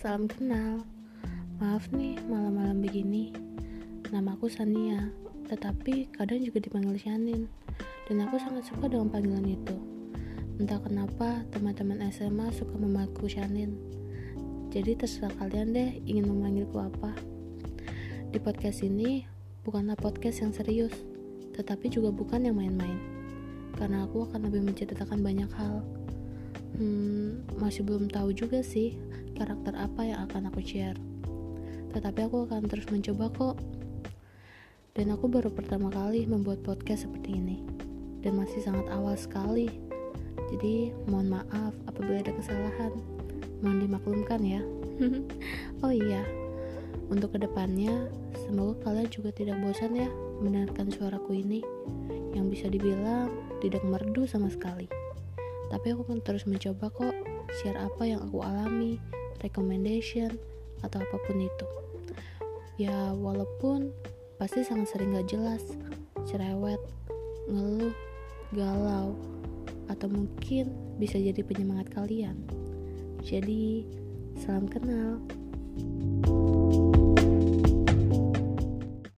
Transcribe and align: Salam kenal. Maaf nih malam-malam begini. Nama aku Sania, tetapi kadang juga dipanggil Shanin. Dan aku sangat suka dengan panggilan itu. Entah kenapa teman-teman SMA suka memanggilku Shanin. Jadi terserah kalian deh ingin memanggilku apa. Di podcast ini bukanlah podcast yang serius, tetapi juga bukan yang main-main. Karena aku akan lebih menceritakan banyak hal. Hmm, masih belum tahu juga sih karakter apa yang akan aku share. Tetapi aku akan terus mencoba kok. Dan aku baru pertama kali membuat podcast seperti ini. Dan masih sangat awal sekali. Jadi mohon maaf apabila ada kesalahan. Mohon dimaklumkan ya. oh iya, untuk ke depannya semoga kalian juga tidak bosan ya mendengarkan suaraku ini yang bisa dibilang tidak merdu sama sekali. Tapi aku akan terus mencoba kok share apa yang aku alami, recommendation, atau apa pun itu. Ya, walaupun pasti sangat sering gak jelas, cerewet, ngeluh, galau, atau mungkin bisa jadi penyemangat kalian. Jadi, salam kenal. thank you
Salam 0.00 0.32
kenal. 0.32 0.80
Maaf 1.60 1.92
nih 1.92 2.16
malam-malam 2.24 2.80
begini. 2.80 3.36
Nama 4.08 4.32
aku 4.32 4.48
Sania, 4.48 5.12
tetapi 5.44 6.08
kadang 6.16 6.40
juga 6.40 6.56
dipanggil 6.56 6.96
Shanin. 6.96 7.44
Dan 8.08 8.24
aku 8.24 8.40
sangat 8.40 8.64
suka 8.64 8.88
dengan 8.88 9.12
panggilan 9.12 9.44
itu. 9.44 9.76
Entah 10.56 10.80
kenapa 10.80 11.44
teman-teman 11.52 12.00
SMA 12.08 12.48
suka 12.48 12.80
memanggilku 12.80 13.28
Shanin. 13.28 13.76
Jadi 14.72 15.04
terserah 15.04 15.36
kalian 15.36 15.76
deh 15.76 16.00
ingin 16.08 16.32
memanggilku 16.32 16.80
apa. 16.80 17.12
Di 18.32 18.40
podcast 18.40 18.80
ini 18.80 19.28
bukanlah 19.68 20.00
podcast 20.00 20.40
yang 20.40 20.56
serius, 20.56 20.96
tetapi 21.52 21.92
juga 21.92 22.08
bukan 22.08 22.48
yang 22.48 22.56
main-main. 22.56 22.96
Karena 23.76 24.08
aku 24.08 24.24
akan 24.32 24.48
lebih 24.48 24.64
menceritakan 24.64 25.20
banyak 25.20 25.52
hal. 25.60 25.84
Hmm, 26.80 27.44
masih 27.60 27.84
belum 27.84 28.08
tahu 28.08 28.32
juga 28.32 28.64
sih 28.64 28.96
karakter 29.40 29.72
apa 29.72 30.04
yang 30.04 30.28
akan 30.28 30.52
aku 30.52 30.60
share. 30.60 31.00
Tetapi 31.96 32.28
aku 32.28 32.44
akan 32.44 32.68
terus 32.68 32.84
mencoba 32.92 33.32
kok. 33.32 33.56
Dan 34.92 35.16
aku 35.16 35.32
baru 35.32 35.48
pertama 35.48 35.88
kali 35.88 36.28
membuat 36.28 36.60
podcast 36.60 37.08
seperti 37.08 37.40
ini. 37.40 37.64
Dan 38.20 38.36
masih 38.36 38.60
sangat 38.60 38.84
awal 38.92 39.16
sekali. 39.16 39.72
Jadi 40.52 40.92
mohon 41.08 41.32
maaf 41.32 41.72
apabila 41.88 42.20
ada 42.20 42.36
kesalahan. 42.36 42.92
Mohon 43.64 43.78
dimaklumkan 43.88 44.40
ya. 44.44 44.60
oh 45.84 45.88
iya, 45.88 46.20
untuk 47.10 47.34
ke 47.34 47.42
depannya 47.42 48.06
semoga 48.46 48.86
kalian 48.86 49.10
juga 49.10 49.34
tidak 49.34 49.58
bosan 49.64 49.98
ya 49.98 50.06
mendengarkan 50.38 50.92
suaraku 50.94 51.42
ini 51.42 51.58
yang 52.36 52.46
bisa 52.46 52.70
dibilang 52.70 53.32
tidak 53.58 53.82
merdu 53.82 54.30
sama 54.30 54.46
sekali. 54.46 54.86
Tapi 55.70 55.86
aku 55.90 56.06
akan 56.06 56.22
terus 56.22 56.46
mencoba 56.46 56.86
kok 56.92 57.14
share 57.58 57.78
apa 57.78 58.02
yang 58.06 58.22
aku 58.22 58.42
alami, 58.46 59.02
recommendation, 59.44 60.32
atau 60.80 61.00
apa 61.00 61.16
pun 61.28 61.38
itu. 61.40 61.68
Ya, 62.80 63.12
walaupun 63.12 63.92
pasti 64.40 64.64
sangat 64.64 64.96
sering 64.96 65.12
gak 65.12 65.28
jelas, 65.28 65.64
cerewet, 66.24 66.80
ngeluh, 67.48 67.92
galau, 68.56 69.12
atau 69.92 70.08
mungkin 70.08 70.72
bisa 70.96 71.20
jadi 71.20 71.44
penyemangat 71.44 71.92
kalian. 71.92 72.40
Jadi, 73.20 73.84
salam 74.40 74.64
kenal. 74.64 75.20
thank 75.80 76.26
you 76.26 76.39